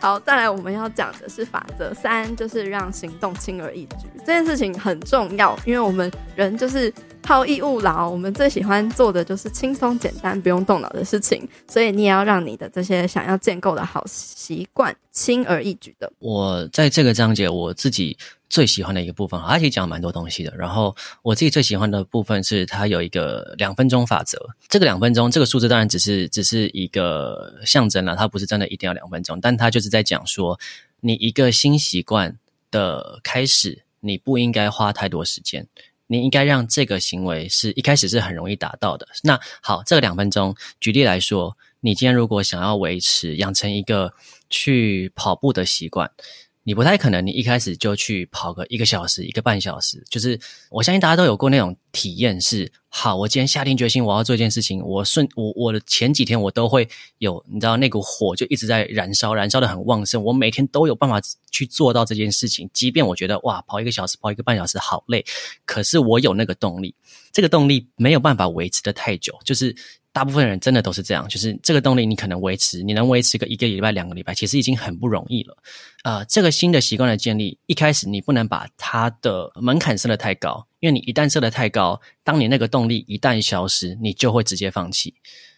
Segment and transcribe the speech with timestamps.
[0.00, 4.06] 好，再来我们要讲的是法则三，就是让行动轻而易举。
[4.20, 6.92] 这件事情很重要，因为我们人就是
[7.26, 11.46] 好逸恶劳，我们最喜欢做的就是轻松简单、不用动脑的事情。
[11.68, 16.10] 所以你也要让你的这些想要建构的好习惯轻而易举的。
[16.18, 18.16] 我在这个章节我自己。
[18.50, 20.52] 最喜欢的一个部分，他其实讲蛮多东西的。
[20.56, 24.44] 然后我自己最喜欢的部分是，他有一个两分钟法则。
[24.68, 29.40] 这个两分钟这个数字当然只是只是一个象征了，它不是真的一定要两分钟。
[29.40, 30.58] 但他就是在讲说，
[30.98, 32.36] 你一个新习惯
[32.72, 35.68] 的开始，你不应该花太多时间，
[36.08, 39.06] 你应该让这个行为是一开始是很容易达到的。
[39.22, 44.12] 那好，这个两分钟，举例来说，你今天如果想要维持养成一个
[44.50, 46.10] 去跑步的习惯。
[46.62, 50.04] 你不太可能，你一开始就去跑个一个小时、一个半小时。
[50.10, 50.38] 就是
[50.70, 60.22] 我相信大家都有过那种体验是，好，我今天下定决心我要做一件事情，我顺我我的前几天我都会有，你知道那股火就一直在燃烧，燃烧得很旺盛。
[60.22, 61.20] 我每天都有办法
[61.50, 65.24] 去做到这件事情，即便我觉得哇，跑一个小时、跑一个半小时好累，
[65.64, 66.94] 可是我有那个动力。
[67.32, 69.74] 这个动力没有办法维持得太久，就是。
[70.20, 75.56] 大部分人真的都是这样，就是这个动力你可能维持，你能维持个一个礼拜、两个礼拜，其实已经很不容易了。
[76.04, 85.14] 呃，这个新的习惯的建立，一开始你不能把它的门槛设得太高，因为你一旦设得太高，当你那个动力一旦消失，你就会直接放弃。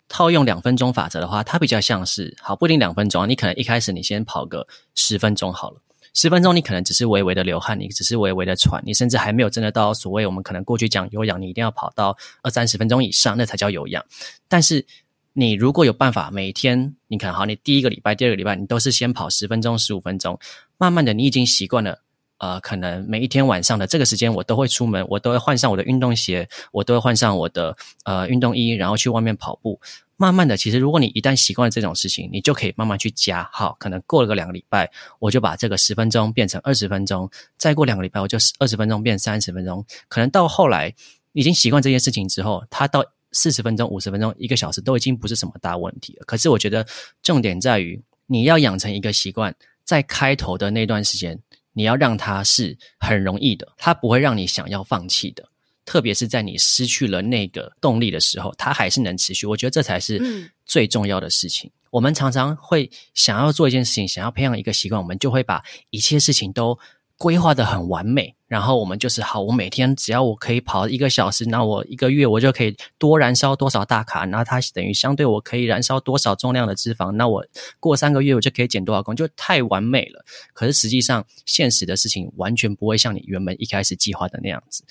[0.06, 5.83] 套用两分钟法则的话，它比较像是，好，不一定两分钟，你可能一开始你先跑个十分钟好了。
[6.14, 14.05] 十分钟，你可能只是微微的流汗，你只是微微的喘，你甚至还没有真的到所谓我们可能过去讲有氧，你一定要跑到二三十分钟以上，那才叫有氧。
[14.48, 14.84] 但是
[15.33, 20.38] 你如果有办法，每天你看好，你第一个礼拜、第二个礼拜，你都是先跑十分钟、十五分钟，
[20.77, 22.02] 慢慢的你已经习惯了。
[22.38, 29.80] 呃，可能每一天晚上的这个时间，我都会出门，我都会换上我的运动鞋，我都会换上我的呃运动衣，然后去外面跑步。
[30.22, 33.42] 慢慢的，其实如果你一旦习惯了这种事情，你就可以慢慢去加。
[33.52, 34.88] 好，可能过了个两个礼拜，
[35.18, 39.84] 我就把这个十分钟变成二十分钟，再过两个礼拜，我就二十分钟变三十分钟。
[40.06, 40.94] 可能到后来
[41.32, 46.24] 已经习惯这件事情之后，它到四十分钟、五十分钟、一个小时都已经不是什么大问题了。
[46.24, 46.86] 可是我觉得
[47.20, 51.36] 重点在于你要养成一个习惯，在开头的那段时间，
[51.72, 55.48] 你要让它是很容易的，它不会让你想要放弃的。
[55.84, 59.46] 特别是在你失去了那个动力的时候，它还是能持续。
[59.46, 61.70] 我觉得这才是最重要的事情。
[61.70, 61.78] 嗯。
[61.90, 66.78] 我们常常会想要做一件事情，想要培养一个习惯，我们就会把一切事情都
[67.18, 68.34] 规划得很完美。
[68.46, 77.46] 然后我们就是好，我每天只要我可以跑一个小时，那我一个月我就可以多燃烧多少大卡，那它等于相对我可以燃烧多少重量的脂肪，那我
[77.80, 80.24] 过三个月我就可以减多少公斤，就太完美了。
[80.52, 84.84] 可是实际上，现实的事情完全不会像你原本一开始计划的那样子。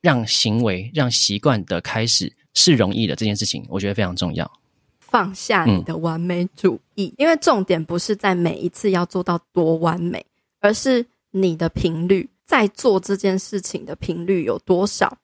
[0.00, 4.50] 让行为、让习惯的开始是容易的这件事情，我觉得非常重要。
[4.98, 10.24] 放下你的完美主义，嗯，因为重点不是在每一次要做到多完美，
[10.60, 15.16] 而是你的频率，在做这件事情的频率有多少。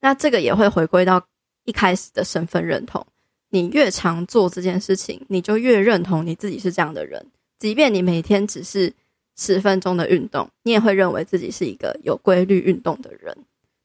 [0.00, 1.24] 那这个也会回归到
[1.64, 3.06] 一开始的身份认同。
[3.48, 7.24] 你越常做这件事情，你就越认同你自己是这样的人。
[7.58, 8.92] 即便你每天只是
[9.36, 13.36] 十分钟的运动，你也会认为自己是一个有规律运动的人。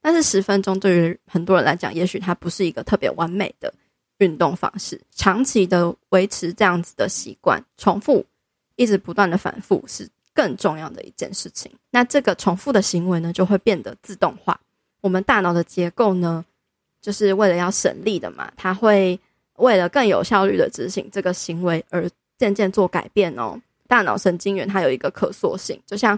[0.08, 3.74] 但是十分钟对于很多人来讲，也许它不是一个特别完美的
[4.20, 4.98] 运动方式。
[5.12, 8.26] 长期的维持这样子的习惯，重复，
[8.78, 11.70] 一直不断的反复，是更重要的一件事情。
[11.92, 14.58] 那这个重复的行为呢，就会变得自动化。
[15.02, 16.46] 我们大脑的结构呢，
[17.02, 19.20] 就是为了要省力的嘛，它会
[19.58, 23.62] 为了更有效率的执行这个行为而渐渐做改变哦。
[23.90, 26.18] 大脑神经元它有一个可塑性，就像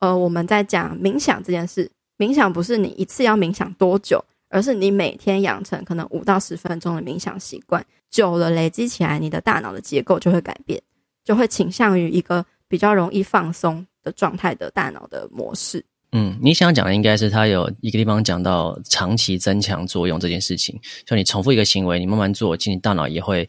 [0.00, 1.90] 呃我们在讲冥想这件事。
[2.20, 10.78] 冥想不是你一次要冥想多久，而是你每天养成可能五到十分钟的冥想习惯，久了累积起来，你的大脑的结构就会改变，
[11.24, 15.82] 就会倾向于一个比较容易放松的状态的大脑的模式。
[16.12, 23.48] 嗯，你想讲的应该是他有一个地方讲到长期增强作用这件事情，就你重复一个行为，你慢慢做，其实你大脑也会，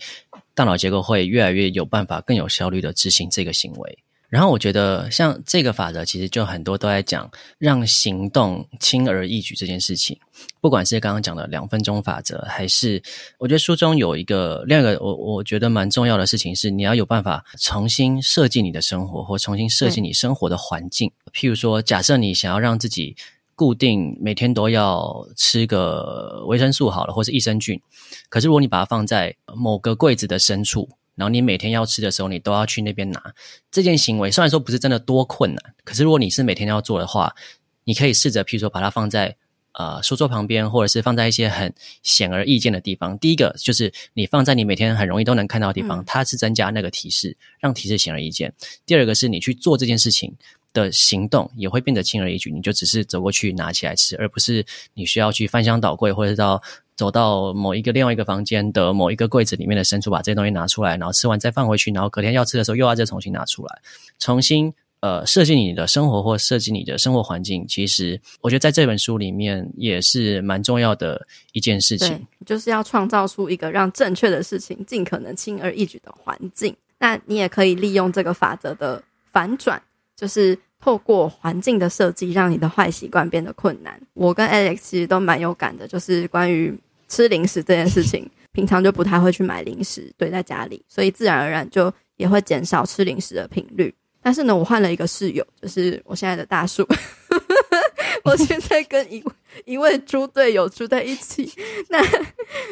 [0.55, 3.99] 大脑结构会越来越有办法，更有效率的执行这个行为。
[4.31, 10.17] 然后我觉得，像这个法则，其实就很多都在讲让行动轻而易举这件事情。
[10.61, 13.03] 不管是刚刚讲的两分钟法则，还是
[13.39, 21.11] 我觉得书中有一个另一个我我觉得蛮重要的事情是，你要有办法重新设计你的生活，或重新设计你生活的环境。
[21.33, 23.17] 譬如说，假设你想要让自己
[23.53, 27.81] 固定每天都要吃个维生素好了，或是益生菌，
[28.29, 30.87] 可是如果你把它放在某个柜子的深处。
[31.15, 33.33] 然后你每天要吃的时候，你都要去那边拿。
[33.69, 37.35] 这件行为虽然说不是真的多困难，可是如果你是每天要做的话，
[37.83, 39.35] 你可以试着，譬如说把它放在
[39.73, 41.73] 呃书桌旁边，或者是放在一些很
[42.03, 43.17] 显而易见的地方。
[43.19, 48.53] 第一个就是你放在你每天很容易都能看到的地方，嗯、它是增加那个提示，让提示显而易见。
[48.85, 50.35] 第二个是你去做这件事情
[50.73, 56.61] 的行动也会变得轻而易举，你就只是走过去拿起来吃，而不是你需要去翻箱倒柜，或者是到
[57.01, 63.81] 走到某一个另外一个房间的某一个柜子里面的深处把这些东西拿出来，然后吃完再放回去，然后隔天要吃的时候又要再重新拿出来，
[64.19, 64.71] 重新。
[64.99, 72.23] 呃，设计你的生活或设计你的生活环境，其实我觉得在这本书里面也是蛮重要的一件事情。
[72.45, 76.75] 就是要创造出一个让正确的事情尽可能轻而易举的环境。
[76.99, 79.01] 那你也可以利用这个法则的
[79.31, 79.81] 反转，
[80.15, 83.99] 就是透过环境的设计，让你的坏习惯变得困难。
[84.13, 86.79] 我跟 Alex 其实都蛮有感的，就是关于
[87.11, 93.93] 吃零食这件事情，平常就不太会去买零食堆在家里，所以自然而然就也会减少吃零食的频率。
[94.23, 96.87] 但是呢，我换了一个室友，就是我现在的大树。
[98.23, 99.21] 我现在跟一
[99.65, 101.51] 一位猪队友住在一起。
[101.89, 101.99] 那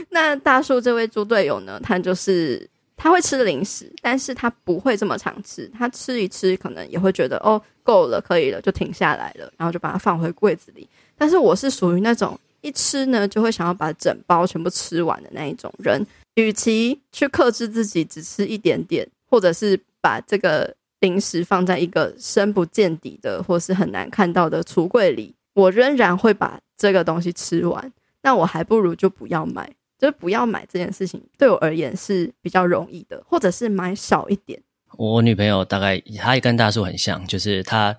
[0.09, 5.67] 那大树这位猪队友呢，他就是他会吃零食，但是他不会这么常吃。
[5.77, 10.87] 他吃一吃，可能也会觉得哦，够了，可以了，就停下来了，然后就把它放回柜子里。
[11.17, 16.05] 但是我是属于那种一吃呢，就会想要把整包全部吃完的那一种人。
[16.35, 20.75] 与其去克制自己只吃一点点，或者是把这个。
[21.01, 27.93] 零食放在一个深不见底的或是很难看到的橱柜里，我仍然会把这个东西吃完。
[28.21, 34.61] 那我还不如就不要买，就是不要买这件事情对我而言是比较容易的，或者是买少一点。
[34.97, 37.95] 我女朋友大概她也跟大树很像，就是她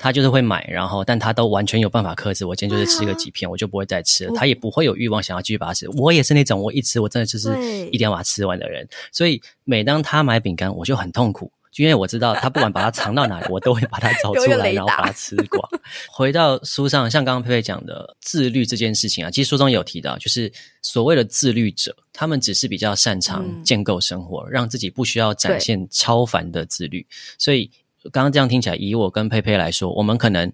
[0.00, 2.46] 她就是会买，然后但他都完全有办法克制。
[2.46, 4.32] 我今天就是吃个几片，我就不会再吃了。
[4.34, 5.86] 他也不会有欲望想要继续把它吃。
[5.90, 7.54] 我也是那种我一吃我真的就是
[7.88, 8.88] 一定要把它吃完的人。
[9.12, 11.52] 所以每当他买饼干，我就很痛苦。
[11.76, 15.66] 因为我知道他不管把它藏到哪里，我都会把它找出来，然后把它吃光。
[16.12, 27.06] 回到书上，像刚刚佩佩讲的自律这件事情啊，其实书中也有提到，就是所谓的自律者，他们只是比较擅长建构生活，嗯、让自己不需要展现超凡的自律。
[27.38, 27.70] 所以
[28.12, 30.52] 刚刚这样听起来，以我跟佩佩来说，我们可能。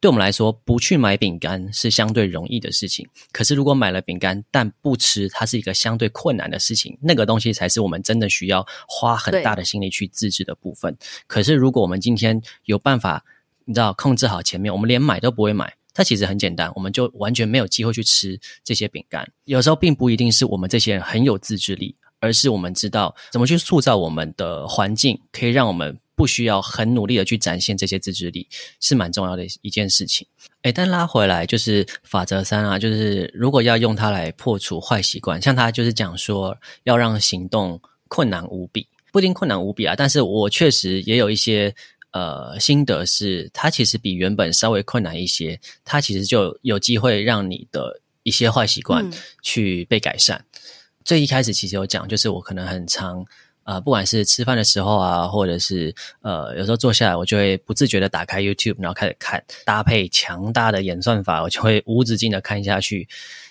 [0.00, 3.06] 对我们来说，不去买饼干是相对容易的事情。
[3.30, 6.98] 可是，如果买了饼干但不吃，它是一个相对困难的事情。
[7.00, 10.92] 那个东西才是我们真的需要花很大的心力去自制的部分。
[11.28, 13.24] 可是，如果我们今天有办法，
[13.64, 19.24] 你知道控制好前面，我们连买都不会买，它其实很简单，我们就完全没有机会去吃这些饼干。
[19.44, 25.96] 有时候，并不一定是我们这些人很有自制力，而是我们知道怎么去塑造我们的环境，可以让我们。
[26.22, 28.46] 不需要很努力的去展现这些自制力，
[28.78, 30.24] 是蛮重要的一件事情。
[30.62, 39.96] 诶，但拉回来就是法则三啊，就是如果要用它来破除坏习惯，像他就是讲说要让行动困难无比，不一定困难无比啊。
[39.96, 41.74] 但是我确实也有一些
[42.12, 49.10] 呃心得是，它其实比原本稍微困难一些，它其实就有机会让你的一些坏习惯
[49.42, 50.38] 去被改善。
[50.38, 50.60] 嗯、
[51.04, 53.26] 最一开始其实有讲，就是我可能很常。
[53.64, 63.08] 啊、呃，不管是吃饭的时候啊，或者是呃，有时候坐下来，我就会不自觉的打开 YouTube，然后开始看，搭配强大的演算法，我就会无止境的看下去。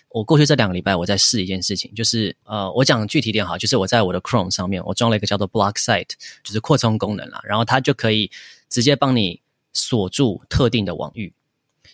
[0.10, 6.10] 我过去这两个礼拜，我在试一件事情，就是呃，我讲具体点好，就是我在我的 Chrome 上面，我装了一个叫做 Block Site，
[6.44, 8.30] 就是扩充功能啦，然后它就可以
[8.70, 9.40] 直接帮你
[9.72, 11.32] 锁住特定的网域。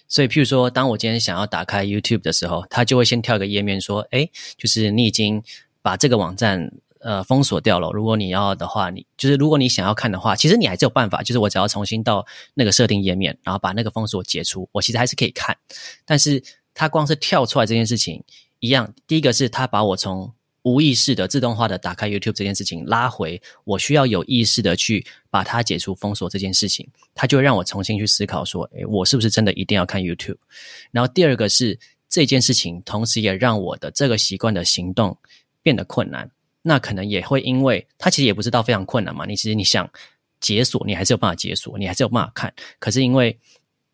[0.08, 5.44] 所以，譬如说，当我今天想要打开 YouTube 的时候，它就会先跳个页面说，诶，就是你已经
[5.83, 6.71] 把这个网站。
[7.01, 7.92] 呃，封锁掉了。
[7.92, 11.21] 如果你要的话，你就是如果你想要看的话，其实你还是有办法。
[11.23, 15.57] 就是我只要重新到那个设定页面，然后把那个封锁解除，我其实还是可以看。
[16.06, 16.42] 但是
[16.73, 18.23] 它光是跳出来这件事情
[18.59, 30.37] 一样，第一个是它把我从无意识的自动化的打开 YouTube 这件事情拉回，我需要有意识的去把它解除封锁这件事情，它就会让我重新去思考说，诶，我是不是真的一定要看 YouTube？
[30.92, 35.18] 然后第二个是这件事情，同时也让我的这个习惯的行动
[35.61, 36.30] 变得困难。
[36.68, 39.90] 那可能也会因为它其实也不知道非常困难嘛，你其实你想
[40.42, 42.54] 解锁，你还是有办法解锁，你还是有办法看。
[42.78, 43.40] 可是因为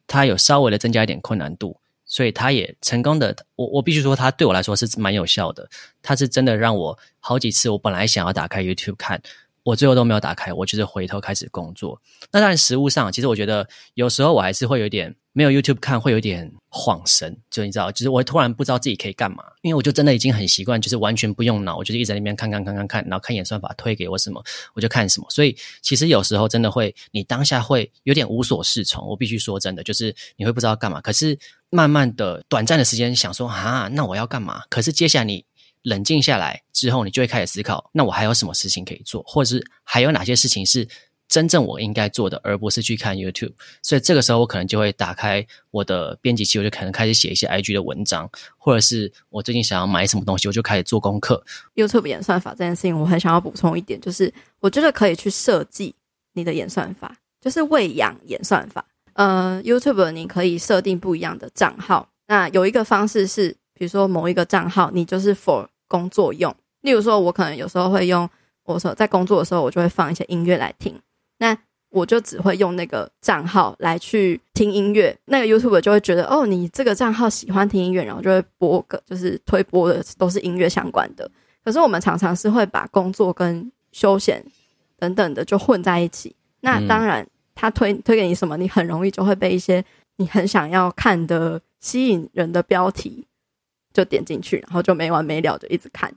[0.07, 5.69] 它有稍微的增加一点困难度，所以它也成功的，我我必须说，它对我来说是蛮有效的。
[6.01, 9.21] 它是真的让我好几次，我本来想要打开 YouTube 看。
[9.63, 12.01] 我最后都没有打开，我就是回头开始工作。
[12.31, 24.43] 那当然，实物上其实我觉得有时候我还是会有点没有 YouTube 看，会有点恍神，就你知道，就是我突然不知道自己可以干嘛，因为我就真的已经很习惯，就是完全不用脑，我就是一直在那边看看看看看，然后看演算法推给我什么，
[24.73, 25.25] 我就看什么。
[25.29, 29.07] 所以其实有时候真的会，你当下会有点无所适从。
[29.07, 30.99] 我必须说真的，就是你会不知道干嘛。
[30.99, 31.39] 可是
[31.69, 34.63] 慢慢的、短暂的时间想说啊，那我要干嘛？
[34.69, 35.45] 可是接下来你。
[35.83, 40.87] 冷静下来之后，你就会开始思考：那我还有什么事情可以做，或者是还有哪些事情是
[41.27, 43.53] 真正我应该做的，而不是去看 YouTube。
[43.81, 51.43] 所以这个时候，我可能就会打开我的编辑器，我就可能开始写一些 IG 的文章，或者是我最近想要买什么东西，我就开始做功课。
[51.75, 55.95] YouTube 演算法这件事情，我很想要补充一点，就是我觉得可以去设计
[56.33, 58.85] 你的演算法，就是喂养演算法。
[59.13, 62.09] 呃，YouTube 你可以设定不一样的账号。
[62.27, 66.51] 那有一个方式是，比如说某一个账号，你就是 for 工作用。
[66.81, 68.27] 例如说，我可能有时候会用，
[68.63, 70.99] 我说在工作的时候，我就会放一些音乐来听。
[71.37, 71.55] 那
[71.91, 75.15] 我就只会用那个账号来去听音乐。
[75.25, 81.29] 那个 YouTube 就会觉得，哦，你这个账号喜欢听音乐，然后就会播个，就是推播的都是音乐相关的。
[81.63, 84.43] 可是我们常常是会把工作跟休闲
[84.97, 86.35] 等等的就混在一起。
[86.61, 89.85] 那当然，他推推给你什么，你很容易就会被一些
[90.17, 93.27] 你很想要看的吸引人的标题
[93.93, 96.13] 就点进去，然后就没完没了就一直看。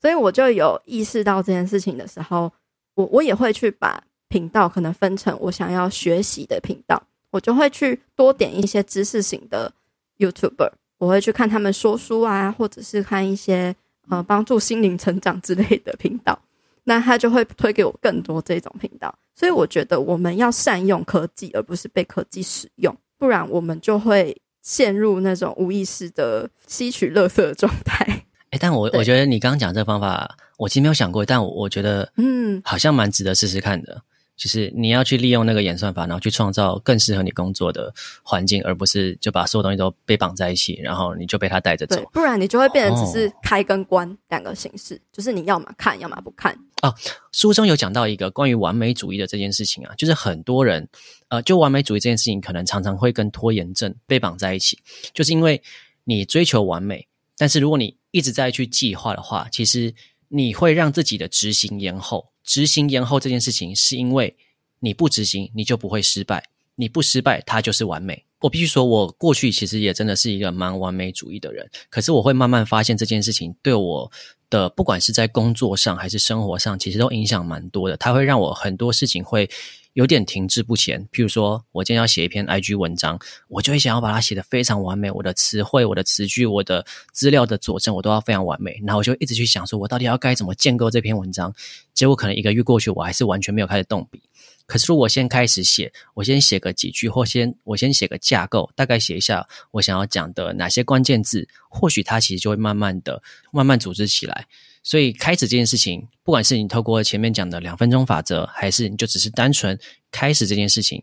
[0.00, 2.50] 所以我就有意识到这件事情的时候，
[2.94, 9.72] 我我也会去把频道可能分成我想要学习的频道，我就会去多点一些知识型的
[10.18, 13.74] YouTuber，我会去看他们说书啊，或者是看一些
[14.08, 16.38] 呃帮助心灵成长之类的频道，
[16.84, 19.14] 那他就会推给我更多这种频道。
[19.34, 28.24] 所以我觉得我们要善用科技，而不是被科技使用，不然我们就会陷入那种无意识的吸取垃圾的状态。
[28.50, 34.02] 哎，但我我觉得你刚刚讲这个方法，我其实没有想过，但我我觉得，嗯，好像蛮值得试试看的。
[34.36, 42.02] 就是你要去利用那个演算法，然后去创造更适合你工作的环境，而不是就把所有东西都被绑在一起，然后你就被它带着走。
[42.10, 46.58] 不然你就会变成只是开跟关两个形式，哦、就是你要么看，要么不看。
[46.80, 46.94] 啊，
[47.32, 50.88] 书中有讲到一个关于完美主义的这件事情啊，就是很多人，
[51.28, 54.78] 呃，就完美主义这件事情，可能常常会跟拖延症被绑在一起，
[55.12, 55.62] 就是因为
[56.04, 57.06] 你追求完美，
[57.36, 59.94] 但是如果你一直在去计划的话，其实
[60.28, 62.30] 你会让自己的执行延后。
[62.42, 64.34] 执行延后这件事情，是因为
[64.80, 66.40] 你不执行，你就不会失败；
[66.74, 68.24] 你不失败，它就是完美。
[68.40, 71.68] 我必须说，我过去其实也真的是一个蛮完美主义的人。
[71.90, 74.10] 可是我会慢慢发现，这件事情对我
[74.48, 77.96] 的不管是在工作上还是生活上，其实都影响蛮多的。
[77.96, 79.48] 它会让我很多事情会
[79.92, 81.06] 有点停滞不前。
[81.12, 83.18] 譬如说，我今天要写一篇 IG 文章，
[83.48, 88.80] 我就会想要把它写得非常完美，我的词汇、我的词句、我的资料的佐证，我都要非常完美。
[88.86, 91.54] 然后我就一直去想，说我到底要该怎么建构这篇文章。
[91.92, 94.22] 结果可能一个月过去，我还是完全没有开始动笔。
[94.70, 104.46] 可是，如果我先开始写，我先写个几句，或先我先写个架构，大概写一下我想要讲的哪些关键字，或许它其实就会慢慢的、慢慢组织起来。
[104.84, 109.76] 所以，开始这件事情，不管是你透过前面讲的两分钟法则，还是你就只是单纯
[110.12, 111.02] 开始这件事情，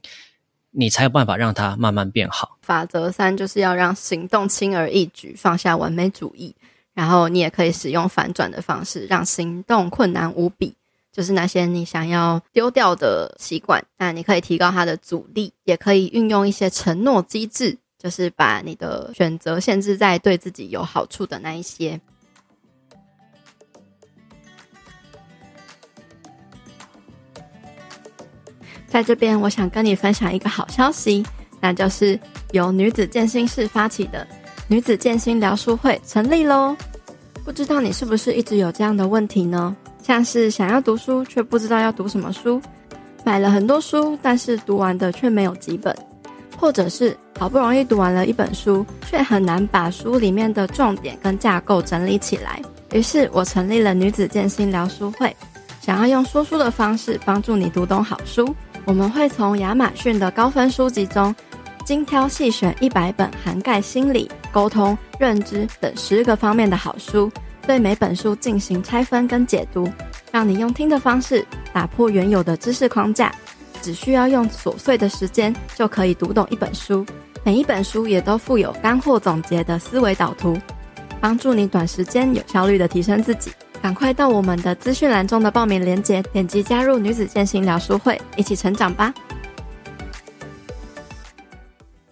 [0.72, 2.58] 你才有办法让它慢慢变好。
[2.62, 6.56] 法则三就是要让行动轻而易举，放下完美主义，
[6.94, 10.74] 然后你也可以使用反转的方式，让行动困难无比。
[11.18, 22.00] 就是那些你想要丢掉的习惯，那你可以提高它的阻力，也可以运用一些承诺机制，就是把你的选择限制在对自己有好处的那一些。
[28.88, 31.26] 在这边，我想跟你分享一个好消息，
[31.60, 32.20] 那就是
[32.52, 34.28] 由女子健心室发起的
[34.68, 36.78] 女子健心疗书会成立喽。
[37.48, 39.74] 不知道你是不是一直有这样的问题呢？
[40.04, 42.62] 像是想要读书却不知道要读什么书，
[43.24, 45.96] 买了很多书，但是读完的却没有几本，
[46.58, 52.62] 或者是好不容易读完了一本书，却很难把书里面的重点跟架构整理起来。
[52.92, 55.34] 于是我成立了女子健心疗书会，
[55.80, 58.54] 想要用说书的方式帮助你读懂好书。
[58.84, 61.34] 我们会从亚马逊的高分书籍中
[61.88, 67.32] 精挑细选一百本涵盖心理、沟通、认知等十个方面的好书。
[67.65, 69.89] 对每本书进行拆分跟解读，
[70.29, 73.34] 让你用听的方式打破原有的知识框架，
[73.82, 77.06] 只需要用琐碎的时间就可以读懂一本书。
[77.46, 80.58] 每一本书也都附有干货总结的思维导图，
[81.22, 83.50] 帮助你短时间有效率的提升自己。
[83.82, 89.13] 赶快到我们的资讯栏中的报名链接，点击加入女子健心疗书会，一起成长吧。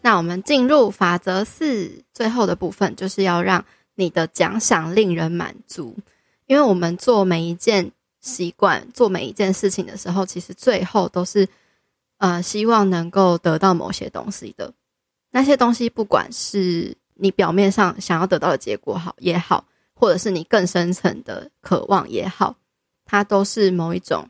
[0.05, 3.65] 那我们进入法则四最后的部分，就是要让。
[3.97, 5.95] 你的奖赏令人满足，
[6.47, 11.47] 因为我们做每一件习惯、做每一件事情的时候，其实最后都是
[12.17, 14.73] 呃希望能够得到某些东西的。
[15.31, 22.57] 那些东西，不管是你表面上想要得到的结果好也好，或者是你更深层的渴望也好，
[23.05, 24.29] 它都是某一种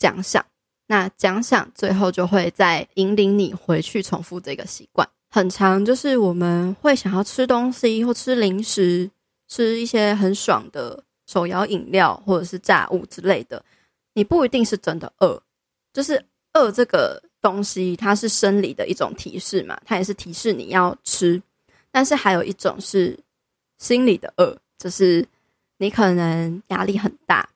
[0.00, 0.44] 奖赏。
[0.86, 5.08] 那奖赏最后就会再引领你回去重复这个习惯。
[5.30, 9.10] 很长，就是我们会想要吃东西或吃零食，
[9.48, 13.62] 吃一些很爽的手摇饮料或者是炸物之类的。
[14.14, 15.42] 你不一定是真的饿，
[15.92, 16.24] 就是
[16.54, 21.42] 饿这个东西，它是生理的一种提示嘛，它也是提示你要吃。
[21.90, 23.18] 但是还有一种是
[23.78, 25.26] 心理的饿，就是
[25.78, 27.46] 你可能压力很大，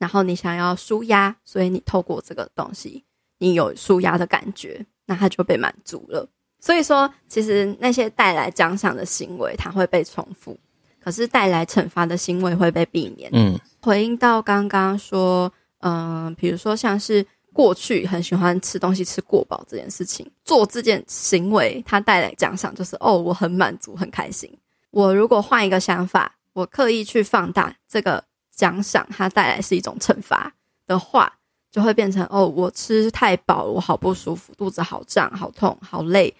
[0.00, 3.04] 然后你想要舒压，所以你透过这个东西，
[3.38, 6.26] 你有舒压的感觉，那它就被满足了。
[6.58, 10.54] 所以说，其实那些带来奖赏的行为，它会被重复；
[10.98, 13.30] 可是带来惩罚的行为会被避免。
[13.34, 24.50] 嗯，回应到刚刚说，嗯、呃，比如说像是过去很喜欢吃东西吃过饱这件事情，做这件行为，它带来奖赏就是哦，我很满足，很开心。
[24.90, 28.22] 我如果换一个想法，我刻意去放大这个
[28.60, 30.52] 奖赏，它带来是一种惩罚
[30.86, 31.32] 的话，
[31.70, 36.34] 就会变成哦，我吃太饱，我好不舒服，肚子好胀、好痛、好累。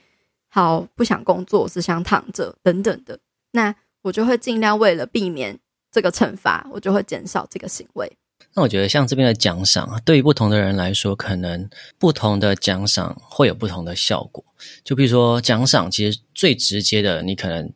[0.50, 3.18] 好，不想工作，只想躺着，等等的，
[3.52, 5.58] 那我就会尽量为了避免
[5.90, 8.12] 这个惩罚，我就会减少这个行为。
[8.54, 14.44] 那我觉得像这边的奖赏，对于不同的人来说，可能不同的奖赏会有不同的效果。
[14.84, 17.72] 就比如说奖赏，其实最直接的，你可能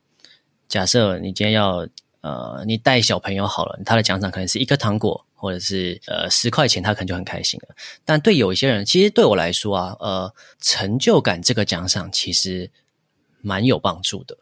[0.69, 1.87] 假设你今天要
[2.25, 5.25] 呃，你带小朋友好了，他的奖赏可能是一颗糖果。
[5.37, 7.77] 或者是呃十块钱，他可能就很开心了。
[8.03, 12.71] 但对有一些人，其实对我来说啊，呃，成就感这个奖赏其实
[13.43, 14.39] 蛮有帮助的，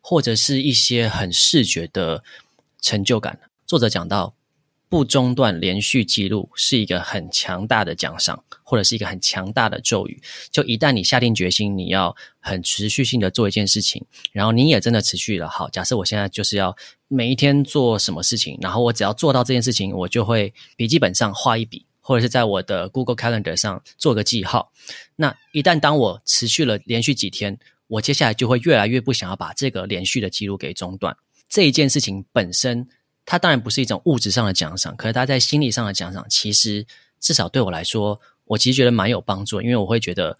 [0.00, 2.24] 或者是一些很视觉的
[2.80, 3.38] 成就感。
[3.66, 4.34] 作者讲到。
[4.92, 10.20] 不中断连续记录是一个很强大的奖赏，或者是一个很强大的咒语。
[10.50, 15.48] 就一旦你下定决心，你要很持续性的做一件事情，然后你也真的持续了。
[15.48, 16.76] 好，假设我现在就是要
[17.08, 24.72] 每一天做什么事情，然后我只要做到这件事情，我就会笔记本上画一笔，或者是在我的 Google Calendar 上做个记号。
[25.16, 31.16] 那一旦当我持续了连续几天，我接下来就会越来越不想要把这个连续的记录给中断。
[31.48, 32.86] 这一件事情本身。
[33.24, 36.84] 它当然不是一种物质上的奖赏，可是它在心理上的奖赏，其实
[37.20, 40.36] 至少对我来说，我其实觉得蛮有帮助，因为我会觉得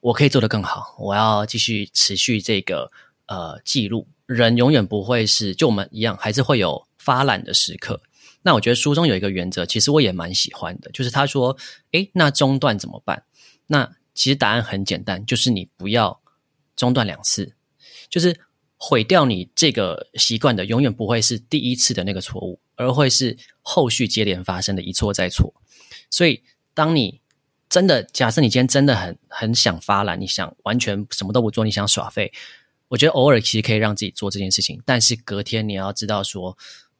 [0.00, 2.90] 我可以做得更好，我要继续持续这个
[3.26, 4.06] 呃记录。
[4.26, 8.00] 人永远不会是就我们一样，还是会有发懒的时刻。
[8.42, 11.56] 那我觉得书中有一个原则，其实我也蛮喜欢的，就是他说
[11.92, 13.24] ：“诶，那中断怎么办？”
[13.66, 16.20] 那其实答案很简单，就是你不要
[16.76, 17.54] 中断两次，
[18.08, 18.38] 就是。
[18.82, 25.52] 毁掉你这个习惯的，永远不会是第一次的那个错误，而会是后续接连发生的一错再错。
[26.08, 27.20] 所以，当你
[27.68, 32.32] 真的假设你今天真的很很想发懒，你想完全什么都不做，你想耍废，
[32.88, 34.80] 我觉得偶尔其实可以让自己做这件事情。
[34.86, 36.56] 但是隔天你要知道说，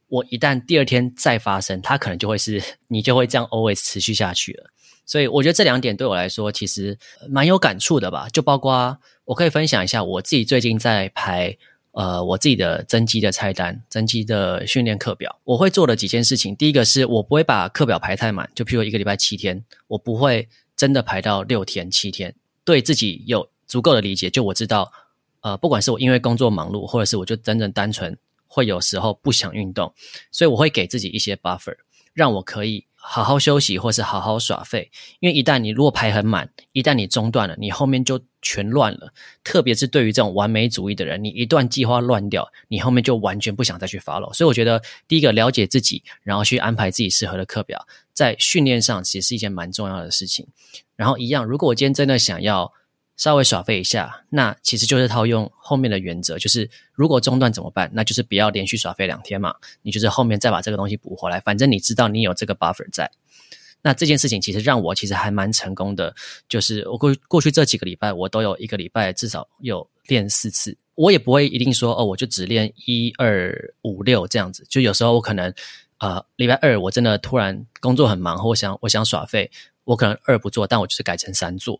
[0.09, 4.71] 我一旦第二天再发生，它可能就会是你就会这样 always 持续下去了。
[5.07, 6.97] 所以，我觉得这两点对我来说其实
[7.29, 8.29] 蛮有感触的吧。
[8.29, 8.97] 就包括
[9.31, 11.57] 我可以分享一下我自己最近在排。
[11.93, 16.55] 呃，我自己的增肌的菜单、增肌的训练课表，我会做的几件事情。
[16.55, 22.33] 第一个是我不会把课表排太满，就譬如一个礼拜七天，我不会真的排到六天、七天。
[22.65, 24.93] 对自己有足够的理解，就我知道，
[25.41, 28.17] 呃，不管是我因为工作忙碌，或者是我就真正单纯
[28.47, 29.93] 会有时候不想运动，
[30.31, 31.75] 所以我会给自己一些 buffer，
[32.15, 32.87] 让我可以。
[33.03, 39.13] 好好休息，或是好好耍废，因为一旦你如果排很满，一旦你中断了，你后面就全乱了。
[39.43, 44.33] 特别是对于这种完美主义的人，你一段计划乱掉，你后面就完全不想再去 follow。
[44.33, 50.47] 所以我觉得，第一个了解自己，然后去安排自己适合的课表，在训练上其实是一件蛮重要的事情。
[50.95, 52.73] 然后一样，如果我今天真的想要。
[53.21, 57.91] 稍微耍废一下，那其实就是套用后面的原则，就是如果中断怎么办？
[57.93, 63.11] 那就是不要连续耍废两天嘛，你就是后面再把这个东西补回来，反正你知道你有这个 buffer 在。
[63.83, 66.15] 那这件事情其实让我其实还蛮成功的，
[66.49, 75.53] 就是我过过去这几个礼拜，我都有一个礼拜至少有练四次，我也不会一定说哦，我就只练一二五六这样子，就有时候我可能
[75.99, 79.51] 呃礼拜二我真的突然工作很忙，或我想我想耍废，
[79.85, 81.79] 我可能二不做，但我就是改成三做。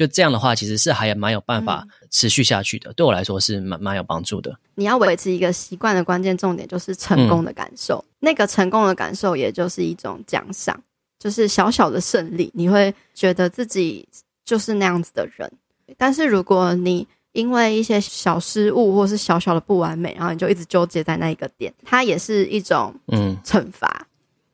[0.00, 2.90] 就这样的话，其实是还蛮有办法持续下去的。
[2.90, 4.58] 嗯、对我来说是蛮蛮有帮助的。
[4.74, 10.82] 你要维持一个习惯的关键重点就是成功的感受，嗯、那个成功的感受也就是一种奖赏，
[11.18, 14.08] 就是小小的胜利，你会觉得自己
[14.42, 15.52] 就是那样子的人。
[15.98, 24.06] 但是如果你因为一些小失误或是小小的不完美，然后你就一直纠结在那一个点，它也是一种嗯惩罚，嗯、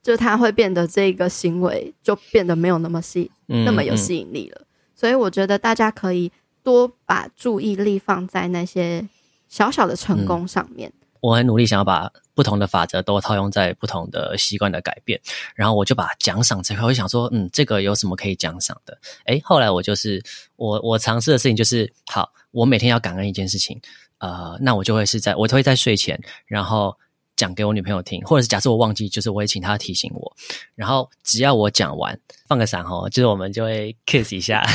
[0.03, 4.63] 就它会变得这个行为就变得没有那么吸，嗯、那么有吸引力了。
[4.97, 6.33] 所以我觉得大家可以
[6.65, 9.07] 多把注意力放在那些
[9.47, 10.93] 小小的成功上面。
[11.21, 15.21] 我很努力想要把不同的法则都套用在不同的习惯的改变，
[15.55, 18.97] 然后我就把奖赏这块，我想说，嗯，这个有什么可以奖赏的？
[19.25, 20.23] 诶，后来我就是
[20.57, 23.81] 我我尝试的事情就是，好，我每天要感恩一件事情，
[24.19, 26.97] 呃，那我就会是在我就会在睡前，然后
[27.37, 30.37] 讲给我女朋友听，或者是假设我忘记，就是我会请她提醒我。
[30.75, 32.18] 然后只要我讲完，
[32.49, 34.66] 放个闪吼，就是我们就会 kiss 一下，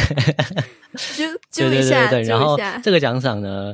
[1.17, 2.30] 就就一下，对对对对。
[2.30, 3.74] 然后这个奖赏呢，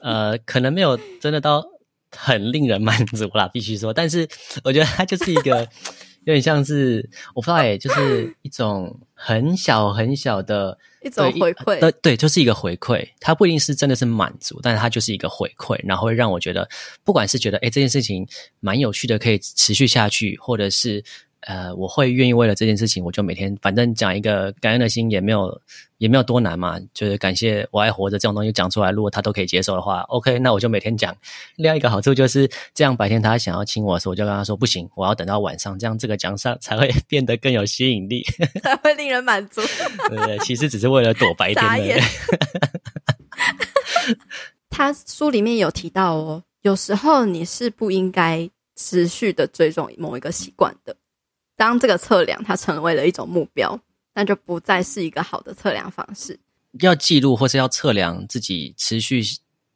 [0.00, 1.64] 呃，可能没有真的到
[2.10, 3.94] 很令人满足啦，必须说。
[3.94, 4.28] 但是
[4.64, 5.68] 我觉得它就是一个
[6.24, 10.78] 有点像是我不知道哎，就是一种很小很小的。
[11.02, 13.06] 一种回馈，对对，就是一个回馈。
[13.20, 16.66] 它不一定是真的是满足，但是它就是一个回馈，然后会让我觉得，
[17.04, 18.26] 不管是觉得哎这件事情
[18.60, 21.04] 蛮有趣的，可以持续下去，或者是。
[21.46, 25.60] 呃，我会愿意为了这件事情，我就每天反正讲一个感恩的心，也没有
[25.98, 31.14] 也没有多难嘛，就是感谢我还活着这种东西讲出来，如果他都可以接受的话，OK，那我就每天讲。
[31.56, 38.24] 另外一个好处就是，这样白天他想要亲我的时候，我就跟他说不行，我要等到晚上，这样这个奖赏才会 变得更有吸引力，
[38.62, 39.60] 才会令人满足。
[40.08, 41.78] 对对，其实只是为了躲白天的。
[41.86, 42.02] 眼
[44.70, 50.96] 他书里面有提到哦，有时候你是不应该持续的追踪某一个习惯的。
[51.56, 53.78] 当这个测量它成为了一种目标，
[54.14, 56.38] 那就不再是一个好的测量方式。
[56.80, 59.22] 要记录或是要测量自己持续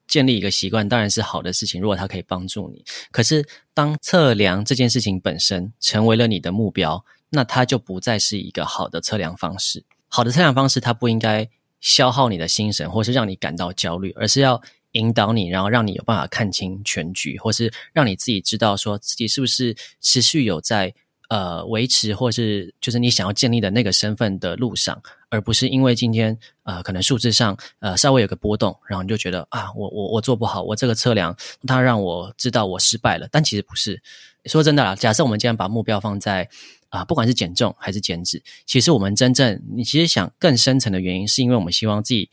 [0.09, 1.81] 建立一个习惯，当然是好的事情。
[1.81, 9.85] 如果它可以帮助你，可是当测量这件事情本身成为了你的目标，那它就不再是一个好的测量方式。
[10.09, 11.49] 好的测量方式，它不应该
[11.81, 14.61] 消耗你的心神，或是让你感到焦虑，而是要
[14.93, 20.93] 引导你，然后让你有办法看清全局，或是让你自己知道说自己是不是持续有在。
[21.29, 31.37] 呃，维持或是就是你想要建立的那个身份的路上，而不是因为今天呃可能数字上呃稍微有个波动，然后你就觉得啊，我我我做不好，我这个测量
[31.67, 34.03] 它让我知道我失败了，但其实不是。
[34.47, 36.49] 说真的啦，假设我们今天把目标放在
[36.89, 42.31] 啊、不管是减重还是减脂，其实我们真正你其实想更深层的原因，是因为我们希望自己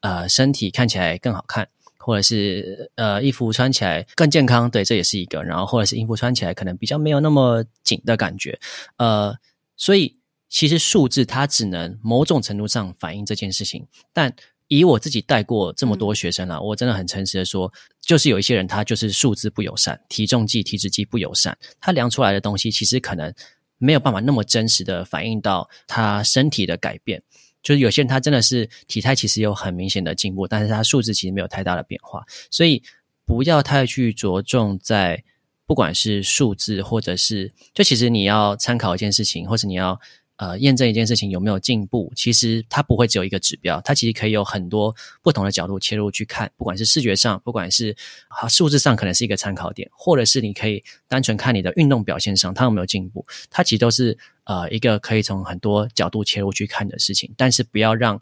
[0.00, 1.68] 呃身体看起来更好看。
[1.98, 5.42] 或者是呃衣服穿起来更健康，对，这也是一个。
[5.42, 8.58] 然后或者是衣服穿起来可能比较没有那么紧的感觉，
[8.96, 9.36] 呃，
[9.76, 10.16] 所以
[10.48, 13.86] 其实数字它只能某种程度上反映这件事情。
[14.12, 14.34] 但
[14.68, 23.32] 以我自己带过这么多学生啦，嗯、我真的很诚实的说，就是有一些人他就是数字不友善，体重计、体脂计不友善，他量出来的东西其实可能
[23.78, 27.22] 没有办法那么真实的反映到他身体的改变。
[27.62, 32.82] 就是有些人他真的是体态其实有很明显的进步，但是他数字其实没有太大的变化，所以
[33.24, 35.22] 不要太去着重在
[35.66, 40.00] 不管是数字或者是，就其实你要参考一件事情，或者你要。
[40.38, 47.94] 呃，验证一件事情有没有进步，其实它不会只有一个指标，它其实可以有很多不同的角度切入去看，不管是视觉上，不管是
[48.28, 58.20] 啊数字上，可能是一个参考点，或者是你可以单纯看你的运动表现上，它有没有进步，它其实都是呃一个可以从很多角度切入去看的事情，但是不要让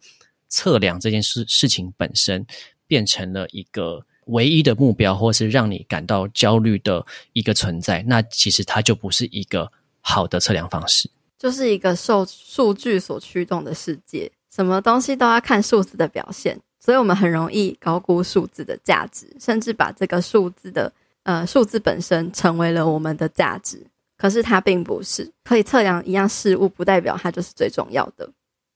[0.49, 2.47] 测量这件事事情本身
[2.87, 11.11] 变成了一个唯一的目标，或是让你感到焦虑的一个存在，那其实它就不是一个好的测量方式。
[11.39, 20.93] 就是一个受数据所驱动的世界，什么东西都要看数字的表现，所以我们很容易高估数字的价值，甚至把这个数字的
[21.25, 23.87] 呃数字本身成为了我们的价值。
[24.17, 28.27] 可是它并不是，可以测量一样事物，不代表它就是最重要的；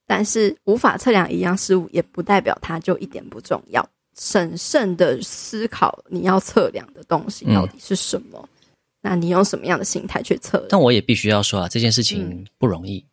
[0.06, 3.88] 但是无法测量一样事物，也不代表它就一点不重要。
[4.18, 8.38] 审慎的思考你要测量的东西到底是什么。
[8.42, 8.48] 嗯
[9.02, 10.66] 那你用什么样的心态去测？
[10.68, 13.04] 但我也必须要说啊，这件事情不容易。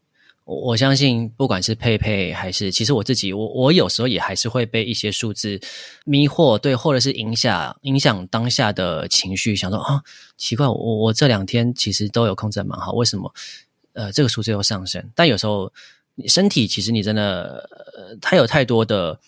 [0.43, 5.60] 我、嗯、我相信，不管是佩佩还是，其实我自己，我我有时候也还是会被一些数字
[6.06, 10.02] 迷惑，对，或者是影响影响当下的情绪，想说啊，
[10.38, 13.34] 奇怪，我我这两天其实都有控制蛮好，为什么
[13.93, 15.04] 呃这个数字又上升？
[15.15, 15.71] 但有时候
[16.15, 19.19] 你身体其实你真的，呃，它有太多的。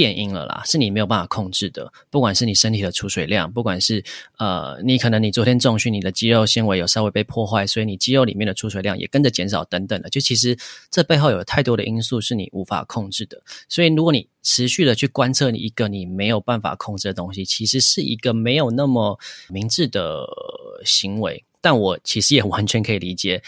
[0.00, 1.92] 变音了啦，是你没有办法控制的。
[2.08, 4.02] 不管是你身体的出水量，不管是
[4.38, 10.08] 呃，你可能你昨天重训，你的肌肉纤维有稍微被破坏，所以你肌肉里面的出水量也跟着减少等等的。
[10.08, 10.56] 就其实
[10.90, 13.42] 这背后有太多的因素是你无法控制的。
[13.68, 19.18] 所以如果你持续的去观测你一个你没有办法控制的东西，其实是一个没有那么
[19.50, 20.24] 明智的
[20.82, 21.44] 行为。
[21.60, 23.42] 但我其实也完全可以理解，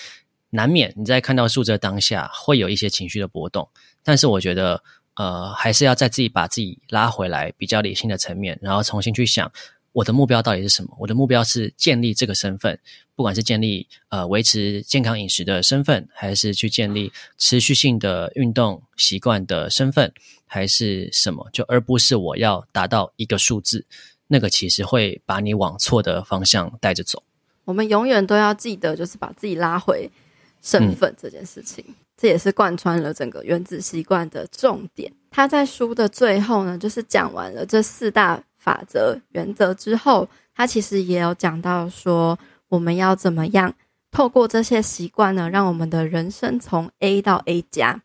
[0.50, 3.66] 难免你在看到数字当下会有一些情绪的波动，
[4.04, 4.82] 但是我觉得。
[5.14, 9.50] 呃，还是要再自己把自己拉回来，比较理性的层面，然后重新去想
[9.92, 10.96] 我的目标到底是什么？
[11.00, 12.78] 我的目标是建立这个身份，
[13.14, 20.10] 不管是建立呃维持健康饮食的身份，还是去建立持续性的运动习惯的身份，
[20.46, 21.46] 还是什么？
[21.52, 23.84] 就而不是我要达到一个数字，
[24.28, 27.22] 那个其实会把你往错的方向带着走。
[27.66, 30.10] 我们永远都要记得，就是把自己拉回
[30.62, 31.84] 身份这件事情。
[31.86, 35.12] 嗯这也是贯穿了整个原子习惯的重点。
[35.28, 43.74] 他在书的最后呢，就是讲完了这四大法则原则之后，他其实也有讲到说，我们要怎么样
[44.12, 48.00] 透过这些习惯呢，让我们的人生从 A 到 A 加。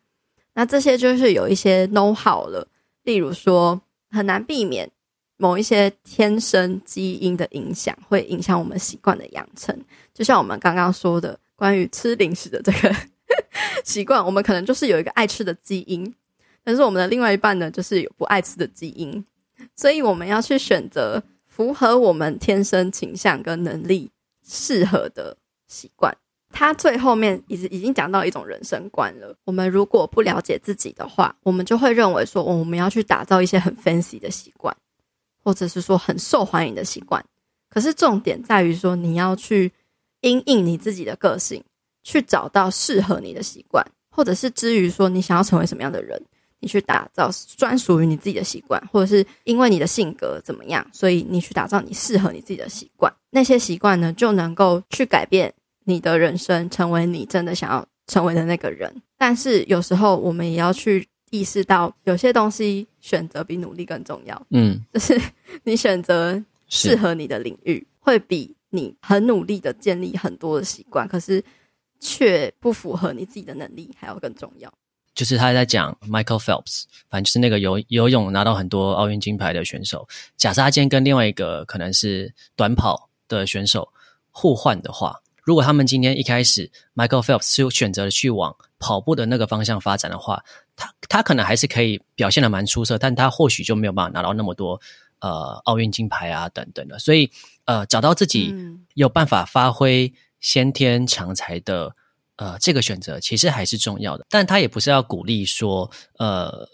[0.54, 2.66] 那这些就是有一些 know how 了，
[3.04, 4.90] 例如说很难避免
[5.36, 9.80] 某一些天生基因的影响，会影响我们习惯的养成。
[10.12, 12.92] 就像我们刚刚说的，关于吃零食的这个
[13.84, 16.14] 习惯，我们可能就是有一个爱吃的基因，
[16.64, 19.24] 但是我们的另外一半呢，就是有不爱吃的基因，
[19.74, 24.10] 所以我们要去选择符合我们天生倾向跟能力
[24.46, 26.16] 适合的习惯。
[26.50, 29.36] 他最后面已经已经讲到一种人生观了。
[29.44, 34.74] 我们如果不了解自己的话，我们就会认为说，我们要去打造一些很 fancy 的习惯，
[35.44, 37.22] 或者是说很受欢迎的习惯。
[37.68, 39.70] 可是重点在于说，你要去
[40.22, 41.62] 因应你自己的个性，
[42.08, 46.18] 去找到适合你的习惯，或者是至于说你想要成为什么样的人，
[46.58, 53.12] 你去打造专属于你自己的习惯，或者是因为你的性格怎么样，所以你去打造你适合你自己的习惯。
[53.28, 55.52] 那些习惯呢，就能够去改变。
[55.84, 64.46] 你的人生成为你真的想要成为的那个人，但是有时候我们也要去意识到，有些东西选择比努力更重要。
[64.50, 65.18] 嗯，就是
[65.64, 71.42] 你选择适合你的领域，会比你很努力的建立很多的习惯，可是
[72.00, 74.72] 却不符合你自己的能力还要更重要。
[75.14, 80.06] 就是他在讲 Michael Phelps，反正就是那个游游泳拿到很多奥运金牌的选手。
[80.36, 83.88] 假设他今天跟另外一个可能是短跑的选手
[84.30, 85.20] 互换的话。
[85.42, 90.44] 如果他们今天一开始，Michael Phelps 是选择去往跑步的那个方向发展的话，
[90.76, 94.78] 他他可能还是可以表现得蛮出色，但他或许就没有办法拿到那么多
[95.20, 96.98] 呃奥运金牌啊等等的。
[96.98, 97.30] 所以
[97.64, 98.54] 呃，找到自己
[98.92, 101.94] 有办法发挥先天强才的
[102.36, 104.26] 呃这个选择，其实还是重要的。
[104.28, 106.68] 但他也不是要鼓励说呃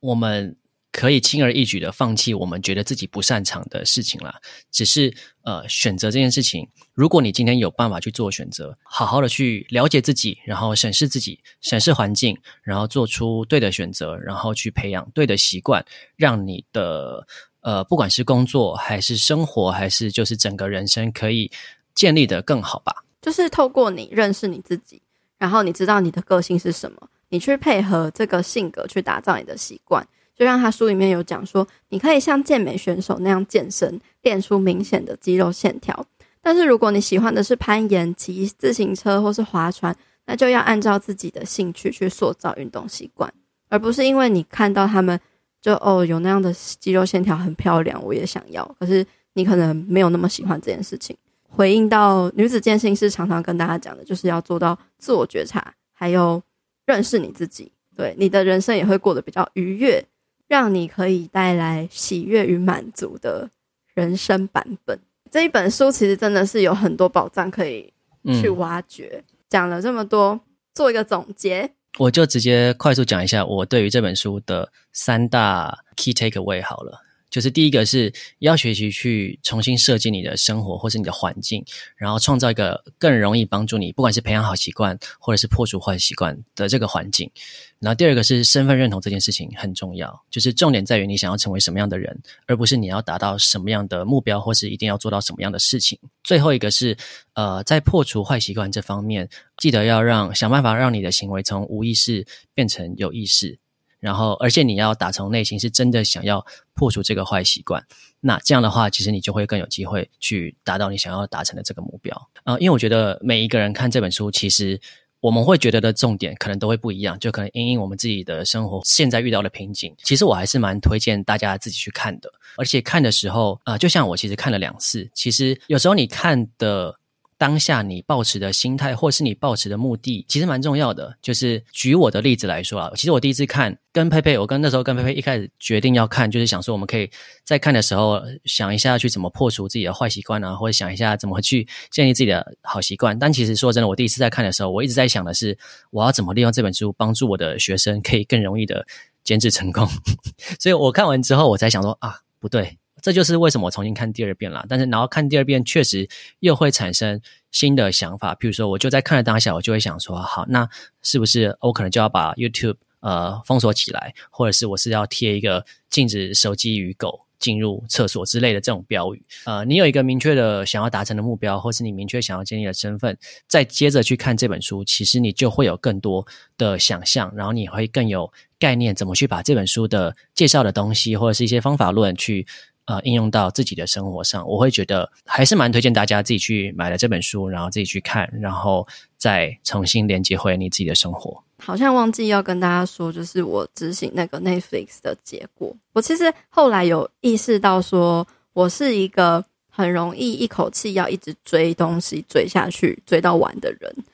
[0.00, 0.56] 我们。
[0.92, 15.84] 可以轻而易举的放弃我们觉得自己不擅长的事情啦，只是呃选择这件事情，如果你今天有办法去做选择，好好的去了解自己，然后审视自己，审视环境，然后做出对的选择，然后去培养对的习惯，
[16.16, 17.26] 让你的
[17.60, 21.52] 呃不管是工作还是生活，还是就是整个人生可以
[21.94, 23.04] 建立的更好吧。
[23.26, 25.02] 就是透过你认识你自己，
[25.36, 30.06] 然后你知道你的个性是什么，你去配合这个性格去打造你的习惯。
[30.36, 36.06] 就像他书里面有讲说，你可以像健美选手那样健身，练出明显的肌肉线条。
[36.40, 39.92] 但是如果你喜欢的是攀岩、骑自行车或是划船，
[40.26, 43.28] 那就要按照自己的兴趣去塑造运动习惯，
[43.68, 45.18] 而不是因为你看到他们
[45.60, 48.64] 就哦有那样的肌肉线条很漂亮，我也想要。
[48.78, 51.16] 可是你可能没有那么喜欢这件事情。
[51.48, 56.42] 回应到女子健心师常常跟大家讲的，就是要做到自我觉察，还有
[56.84, 60.04] 认识你自己，对你的人生也会过得比较愉悦。
[60.48, 63.50] 让你可以带来喜悦与满足的
[63.94, 64.96] 人生版本。
[65.28, 67.92] 这一本书其实真的是有很多宝藏可以
[68.40, 69.24] 去挖掘。
[69.48, 70.38] 讲了这么多，
[70.72, 77.00] 做一个总结，我就直接快速讲一下我对于这本书的三大 key takeaway 好了。
[77.36, 81.62] 就是第一个是要学习去重新设计你的生活或是你的环境，
[81.94, 87.30] 然后创造一个更容易帮助你，不管是培养好习惯或者是破除坏习惯的这个环境。
[87.78, 95.98] 然后第二个是身份认同这件事情很重要，就是重点在于你想要成为什么样的人，而不是你要达到什么样的目标或是一定要做到什么样的事情。
[96.24, 96.96] 最后一个是
[97.34, 103.58] 呃，在破除坏习惯这方面，记得要让想办法让你的行为从无意识变成有意识。
[103.98, 107.84] 然后，而且你要打从内心是真的想要破除这个坏习惯，
[108.20, 112.14] 那这样的话，其实你就会更有机会去达到你想要达成的这个目标。
[112.44, 114.78] 啊、呃，因为我觉得每一个人看这本书，其实
[115.20, 119.94] 我们会觉得的重点可能都会不一样，就可能因应我们自己的生活现在遇到的瓶颈。
[120.04, 126.98] 其实我还是蛮推荐大家自己去看的，而且看的时候，啊、就像我其实看了两次，其实有时候你看的。
[127.38, 131.16] 当下你抱持的心态，或是你抱持的目的，其实蛮重要的。
[131.20, 137.10] 就是举我的例子来说啊，其实我第一次看，跟佩佩，我跟那时候跟佩佩一开始决定要看，就是想说我们可以
[137.44, 143.18] 在看的时候想一下去怎么破除自己的坏习惯啊，或者想一下怎么去建立自己的好习惯。
[143.18, 145.58] 但其实说真的，我第一次在看的时候，我一直在想的是，
[145.90, 148.86] 我要怎么利用这本书帮助我的学生可以更容易的
[149.22, 149.86] 减脂成功。
[150.58, 152.78] 所以我看完之后，我才想说啊，不对。
[153.06, 156.08] 这就是为什么我重新看第二遍了，但是然后看第二遍确实
[156.40, 157.20] 又会产生
[157.52, 160.68] 新的想法，比如说我就在看的当下，我就会想说，好，那
[161.02, 169.24] 是不是我可能就要把 YouTube 呃封锁起来，或者是我是要贴一个禁止手机与狗进入厕所之类的这种标语？
[169.44, 173.16] 呃，你有一个明确的想要达成的目标，或是你明确想要建立的身份，
[173.46, 176.26] 再接着去看这本书，其实你就会有更多
[176.58, 182.44] 的想象，然后你会更有概念怎么去把这本书的介绍的东西或者是一些方法论去。
[182.86, 191.42] 呃应用到自己的生活上，我会觉得还是蛮推荐大家自己去买了这本书，然后自己去看，然后再重新连接回你自己的生活。
[191.58, 195.74] 好像忘记要跟大家说，就是我执行那个 Netflix 的结果。
[195.94, 204.04] 我其实后来有意识到，说我是一个很容易一口气要一直追东西追下去，追到完的人。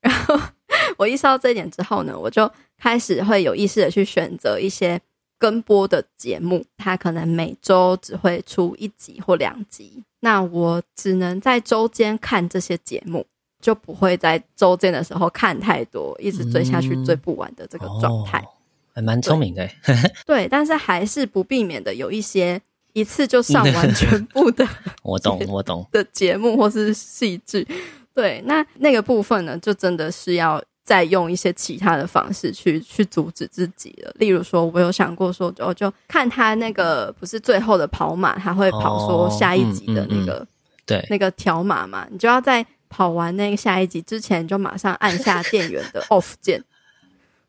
[0.00, 0.38] 然后
[0.96, 5.00] 我意识到这一点之后呢，我就开始会有意识的去选择一些
[5.42, 13.26] 跟播的节目，它可能每周只会出一集或两集，那我只能在周间看这些节目。
[13.60, 18.48] 就不会在周间的时候看太多，一直追下去追不完的这个状态，嗯哦、
[18.94, 19.68] 还蛮聪明的。
[20.26, 22.60] 对，但是还是不避免的有一些
[22.92, 24.66] 一次就上完全部的，
[25.04, 27.64] 我懂我懂的节目或是戏剧。
[28.12, 34.12] 对，那那个部分呢，就真的是要再用一些其他的方式去去阻止自己了。
[34.18, 40.48] 例如说，我有想过说，我就看他那个不是最后的跑马，他会跑说下一集的那个、哦嗯嗯嗯、
[40.86, 42.64] 对那个条码嘛，你就要在。
[42.94, 46.62] 跑完那个下一集之前，就马上按下电源的 off 键，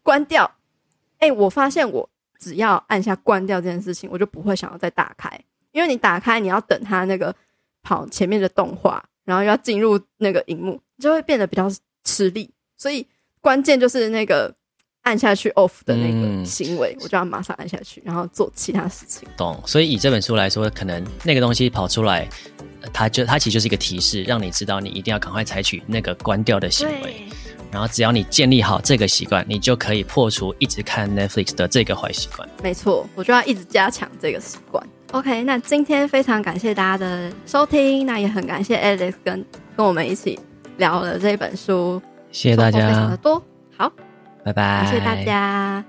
[0.02, 0.50] 关掉。
[1.18, 5.30] 哎、欸，我发现我只要按下关掉这件事情，我就不会想要再打开，
[5.74, 7.36] 因为你打开，你要等它那个
[7.82, 11.70] 跑前面的动画，然后要进入那个荧幕，就会变得比较
[12.06, 12.50] 吃力。
[12.78, 13.06] 所以
[13.44, 14.52] 关键就是那个
[15.04, 19.28] 按下去 off 的那个行为，我就要马上按下去，然后做其他事情。
[19.38, 19.62] 懂。
[19.66, 22.28] 所以以这本书来说，可能那个东西跑出来。
[22.92, 27.26] 它就它其实就是一个提示，让你知道你一定要赶快采取那个关掉的行为。
[27.72, 32.48] 然后只要你建立好这个习惯，你就可以破除一直看 Netflix 的这个坏习惯。
[32.62, 34.86] 没错，我就要一直加强这个习惯。
[35.14, 39.46] OK，那今天非常感谢大家的收听，那也很感谢 Alex 跟
[39.78, 40.38] 跟我们一起
[40.76, 42.02] 聊了这本书。
[42.34, 42.88] 谢谢大家。
[42.88, 43.42] 非常的多，
[43.78, 43.90] 好，
[44.44, 45.86] 拜拜，谢谢大家。